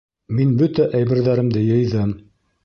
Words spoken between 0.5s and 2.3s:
бөтә әйберҙәремде йыйҙым.